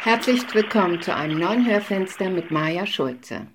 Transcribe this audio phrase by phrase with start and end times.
[0.00, 3.46] Herzlich willkommen zu einem neuen Hörfenster mit Maja Schulze.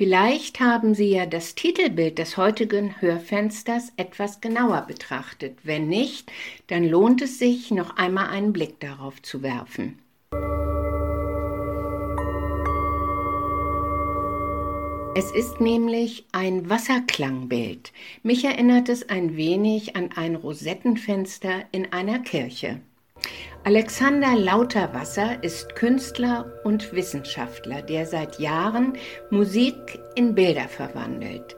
[0.00, 5.58] Vielleicht haben Sie ja das Titelbild des heutigen Hörfensters etwas genauer betrachtet.
[5.62, 6.32] Wenn nicht,
[6.68, 9.98] dann lohnt es sich, noch einmal einen Blick darauf zu werfen.
[15.14, 17.92] Es ist nämlich ein Wasserklangbild.
[18.22, 22.80] Mich erinnert es ein wenig an ein Rosettenfenster in einer Kirche.
[23.62, 28.94] Alexander Lauterwasser ist Künstler und Wissenschaftler, der seit Jahren
[29.28, 31.56] Musik in Bilder verwandelt.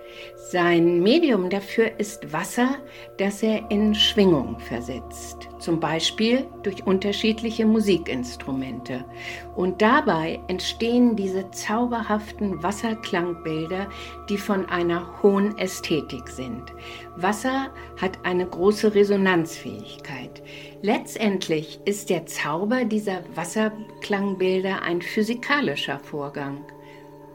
[0.51, 2.77] Sein Medium dafür ist Wasser,
[3.17, 9.05] das er in Schwingung versetzt, zum Beispiel durch unterschiedliche Musikinstrumente.
[9.55, 13.89] Und dabei entstehen diese zauberhaften Wasserklangbilder,
[14.29, 16.75] die von einer hohen Ästhetik sind.
[17.17, 20.43] Wasser hat eine große Resonanzfähigkeit.
[20.83, 26.65] Letztendlich ist der Zauber dieser Wasserklangbilder ein physikalischer Vorgang.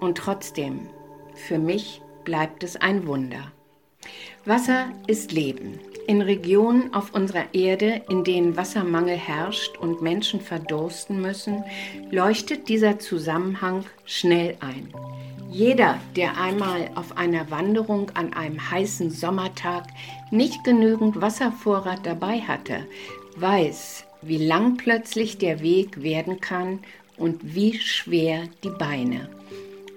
[0.01, 0.89] Und trotzdem,
[1.33, 3.53] für mich bleibt es ein Wunder.
[4.43, 5.79] Wasser ist Leben.
[6.07, 11.63] In Regionen auf unserer Erde, in denen Wassermangel herrscht und Menschen verdursten müssen,
[12.11, 14.93] leuchtet dieser Zusammenhang schnell ein.
[15.49, 19.85] Jeder, der einmal auf einer Wanderung an einem heißen Sommertag
[20.29, 22.85] nicht genügend Wasservorrat dabei hatte,
[23.37, 26.79] weiß, wie lang plötzlich der Weg werden kann
[27.15, 29.29] und wie schwer die Beine.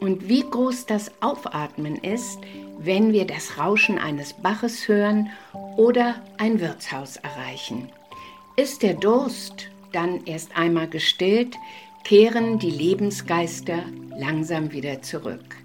[0.01, 2.39] Und wie groß das Aufatmen ist,
[2.79, 5.29] wenn wir das Rauschen eines Baches hören
[5.77, 7.91] oder ein Wirtshaus erreichen.
[8.57, 11.57] Ist der Durst dann erst einmal gestillt,
[12.05, 13.85] kehren die Lebensgeister
[14.17, 15.57] langsam wieder zurück.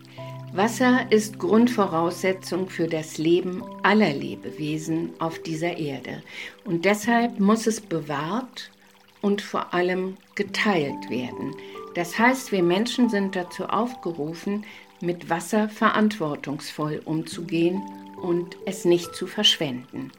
[0.54, 6.24] Wasser ist Grundvoraussetzung für das Leben aller Lebewesen auf dieser Erde
[6.64, 8.72] und deshalb muss es bewahrt
[9.22, 11.54] und vor allem geteilt werden.
[11.96, 14.66] Das heißt, wir Menschen sind dazu aufgerufen,
[15.02, 17.82] mit Wasser verantwortungsvoll umzugehen
[18.22, 20.12] und es nicht zu verschwenden.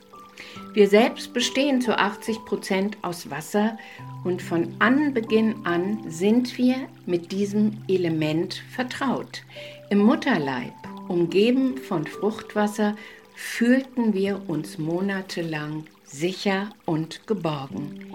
[0.73, 3.79] Wir selbst bestehen zu 80 Prozent aus Wasser
[4.25, 6.77] und von Anbeginn an sind wir
[7.07, 9.43] mit diesem Element vertraut.
[9.91, 10.75] Im Mutterleib,
[11.09, 12.97] umgeben von Fruchtwasser,
[13.35, 18.07] fühlten wir uns monatelang sicher und geborgen.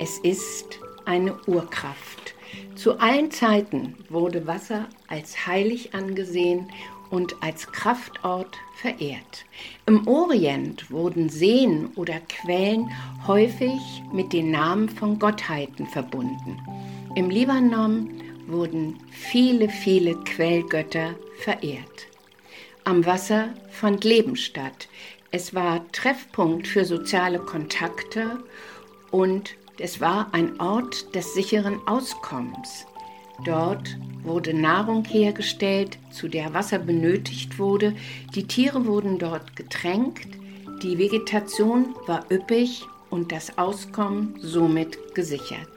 [0.00, 2.15] Es ist eine Urkraft.
[2.74, 6.68] Zu allen Zeiten wurde Wasser als heilig angesehen
[7.10, 9.44] und als Kraftort verehrt.
[9.86, 12.90] Im Orient wurden Seen oder Quellen
[13.26, 13.80] häufig
[14.12, 16.58] mit den Namen von Gottheiten verbunden.
[17.14, 18.10] Im Libanon
[18.46, 22.06] wurden viele, viele Quellgötter verehrt.
[22.84, 24.88] Am Wasser fand Leben statt.
[25.30, 28.38] Es war Treffpunkt für soziale Kontakte
[29.10, 32.86] und es war ein Ort des sicheren Auskommens.
[33.44, 37.94] Dort wurde Nahrung hergestellt, zu der Wasser benötigt wurde.
[38.34, 40.28] Die Tiere wurden dort getränkt.
[40.82, 45.68] Die Vegetation war üppig und das Auskommen somit gesichert.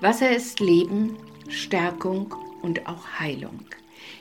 [0.00, 1.16] Wasser ist Leben,
[1.48, 3.60] Stärkung und auch Heilung.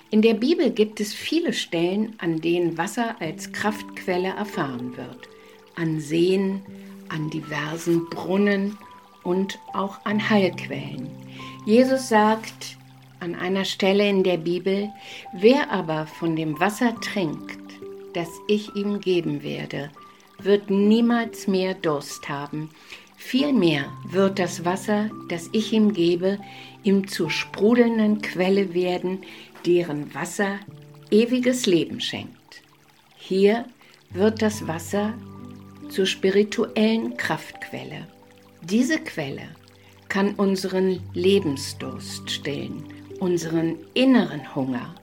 [0.10, 5.28] In der Bibel gibt es viele Stellen, an denen Wasser als Kraftquelle erfahren wird.
[5.76, 6.62] An Seen,
[7.10, 8.78] an diversen Brunnen
[9.25, 11.09] und auch an Heilquellen.
[11.66, 12.78] Jesus sagt
[13.19, 14.90] an einer Stelle in der Bibel,
[15.34, 17.74] wer aber von dem Wasser trinkt,
[18.13, 19.90] das ich ihm geben werde,
[20.40, 22.69] wird niemals mehr Durst haben.
[23.18, 26.38] Vielmehr wird das Wasser, das ich ihm gebe,
[26.84, 29.24] ihm zur sprudelnden Quelle werden,
[29.66, 30.59] deren Wasser
[31.09, 32.62] ewiges Leben schenkt.
[33.16, 33.66] Hier
[34.12, 35.13] wird das Wasser
[35.90, 38.07] zur spirituellen Kraftquelle.
[38.70, 39.44] Diese Quelle
[40.10, 42.84] kann unseren Lebensdurst stillen,
[43.19, 44.95] unseren inneren Hunger,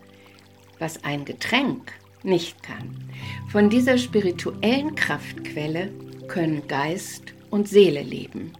[0.80, 1.92] was ein Getränk
[2.24, 2.96] nicht kann.
[3.52, 5.92] Von dieser spirituellen Kraftquelle
[6.26, 8.52] können Geist und Seele leben.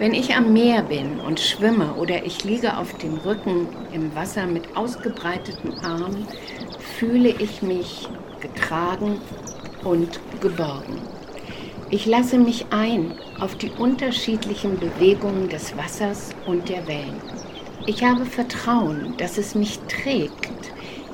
[0.00, 4.48] Wenn ich am Meer bin und schwimme oder ich liege auf dem Rücken im Wasser
[4.48, 6.26] mit ausgebreiteten Armen,
[6.98, 8.08] fühle ich mich
[8.40, 9.20] getragen
[9.84, 10.98] und geborgen.
[11.90, 17.20] Ich lasse mich ein auf die unterschiedlichen Bewegungen des Wassers und der Wellen.
[17.86, 20.50] Ich habe Vertrauen, dass es mich trägt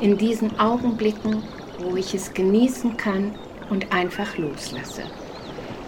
[0.01, 1.43] in diesen Augenblicken,
[1.79, 3.35] wo ich es genießen kann
[3.71, 5.03] und einfach loslasse.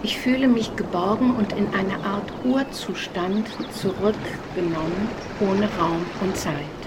[0.03, 3.47] Ich fühle mich geborgen und in eine Art Urzustand
[3.79, 5.09] zurückgenommen,
[5.41, 6.80] ohne Raum und Zeit.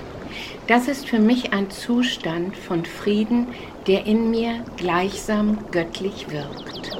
[0.67, 3.47] Das ist für mich ein Zustand von Frieden,
[3.85, 6.97] der in mir gleichsam göttlich wirkt.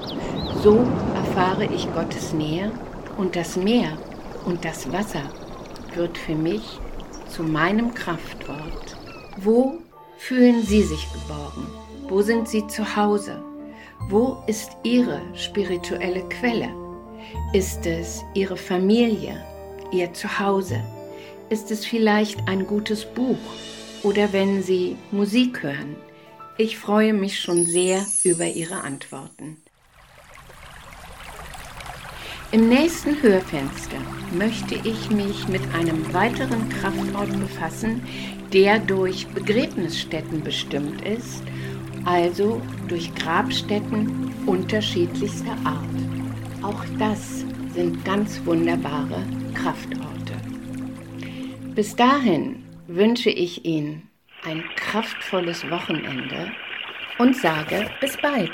[0.62, 2.71] So erfahre ich Gottes Nähe
[3.18, 3.98] und das Meer
[4.45, 5.24] und das Wasser
[5.95, 6.80] wird für mich
[7.30, 8.98] zu meinem Kraftwort.
[9.38, 9.80] Wo
[10.18, 11.65] fühlen Sie sich geborgen?
[12.10, 13.42] Wo sind Sie zu Hause?
[14.10, 16.69] Wo ist Ihre spirituelle Quelle?
[17.54, 19.42] Ist es Ihre Familie,
[19.92, 20.83] Ihr Zuhause?
[21.50, 23.38] Ist es vielleicht ein gutes Buch
[24.04, 25.95] oder wenn Sie Musik hören?
[26.57, 29.57] Ich freue mich schon sehr über Ihre Antworten.
[32.51, 33.98] Im nächsten Hörfenster
[34.38, 38.04] möchte ich mich mit einem weiteren Kraftort befassen,
[38.51, 41.44] der durch Begräbnisstätten bestimmt ist
[42.06, 45.84] also durch Grabstätten unterschiedlichster Art.
[46.62, 49.24] Auch das sind ganz wunderbare
[49.54, 50.23] Kraftorte.
[51.75, 54.10] Bis dahin wünsche ich Ihnen
[54.44, 56.52] ein kraftvolles Wochenende
[57.18, 58.52] und sage bis bald.